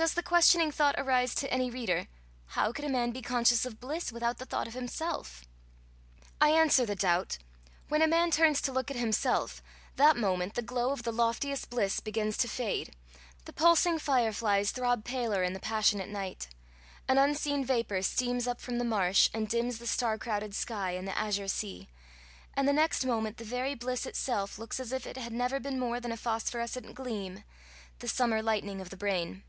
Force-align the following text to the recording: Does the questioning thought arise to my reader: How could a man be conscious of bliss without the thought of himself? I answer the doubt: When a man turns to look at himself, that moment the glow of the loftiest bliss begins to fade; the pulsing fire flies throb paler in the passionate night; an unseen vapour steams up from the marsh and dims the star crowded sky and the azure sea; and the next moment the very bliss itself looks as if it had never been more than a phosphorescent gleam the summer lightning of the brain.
Does 0.00 0.14
the 0.14 0.22
questioning 0.22 0.70
thought 0.70 0.94
arise 0.96 1.34
to 1.34 1.48
my 1.58 1.66
reader: 1.66 2.06
How 2.46 2.70
could 2.70 2.84
a 2.84 2.88
man 2.88 3.10
be 3.10 3.20
conscious 3.20 3.66
of 3.66 3.80
bliss 3.80 4.12
without 4.12 4.38
the 4.38 4.44
thought 4.46 4.68
of 4.68 4.74
himself? 4.74 5.44
I 6.40 6.50
answer 6.50 6.86
the 6.86 6.94
doubt: 6.94 7.38
When 7.88 8.00
a 8.00 8.06
man 8.06 8.30
turns 8.30 8.60
to 8.60 8.70
look 8.72 8.92
at 8.92 8.96
himself, 8.96 9.60
that 9.96 10.16
moment 10.16 10.54
the 10.54 10.62
glow 10.62 10.92
of 10.92 11.02
the 11.02 11.10
loftiest 11.10 11.68
bliss 11.68 11.98
begins 11.98 12.36
to 12.36 12.48
fade; 12.48 12.94
the 13.44 13.52
pulsing 13.52 13.98
fire 13.98 14.32
flies 14.32 14.70
throb 14.70 15.04
paler 15.04 15.42
in 15.42 15.52
the 15.52 15.58
passionate 15.58 16.08
night; 16.08 16.46
an 17.08 17.18
unseen 17.18 17.64
vapour 17.64 18.02
steams 18.02 18.46
up 18.46 18.60
from 18.60 18.78
the 18.78 18.84
marsh 18.84 19.28
and 19.34 19.48
dims 19.48 19.78
the 19.80 19.86
star 19.88 20.16
crowded 20.16 20.54
sky 20.54 20.92
and 20.92 21.08
the 21.08 21.18
azure 21.18 21.48
sea; 21.48 21.88
and 22.54 22.68
the 22.68 22.72
next 22.72 23.04
moment 23.04 23.36
the 23.38 23.44
very 23.44 23.74
bliss 23.74 24.06
itself 24.06 24.60
looks 24.60 24.78
as 24.78 24.92
if 24.92 25.08
it 25.08 25.16
had 25.16 25.32
never 25.32 25.58
been 25.58 25.76
more 25.76 25.98
than 25.98 26.12
a 26.12 26.16
phosphorescent 26.16 26.94
gleam 26.94 27.42
the 27.98 28.06
summer 28.06 28.40
lightning 28.40 28.80
of 28.80 28.90
the 28.90 28.96
brain. 28.96 29.42